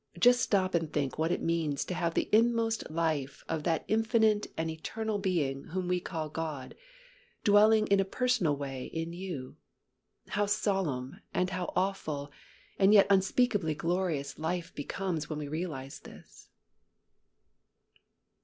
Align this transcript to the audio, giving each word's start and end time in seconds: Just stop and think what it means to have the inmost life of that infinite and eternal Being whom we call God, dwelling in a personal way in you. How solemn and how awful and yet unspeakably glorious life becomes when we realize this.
Just 0.17 0.39
stop 0.41 0.73
and 0.73 0.91
think 0.91 1.19
what 1.19 1.31
it 1.31 1.43
means 1.43 1.85
to 1.85 1.93
have 1.93 2.15
the 2.15 2.27
inmost 2.31 2.89
life 2.89 3.43
of 3.47 3.61
that 3.65 3.85
infinite 3.87 4.47
and 4.57 4.67
eternal 4.67 5.19
Being 5.19 5.65
whom 5.65 5.87
we 5.87 5.99
call 5.99 6.27
God, 6.27 6.73
dwelling 7.43 7.85
in 7.85 7.99
a 7.99 8.03
personal 8.03 8.55
way 8.55 8.85
in 8.85 9.13
you. 9.13 9.57
How 10.29 10.47
solemn 10.47 11.19
and 11.35 11.51
how 11.51 11.71
awful 11.75 12.31
and 12.79 12.95
yet 12.95 13.05
unspeakably 13.11 13.75
glorious 13.75 14.39
life 14.39 14.73
becomes 14.73 15.29
when 15.29 15.37
we 15.37 15.47
realize 15.47 15.99
this. 15.99 16.49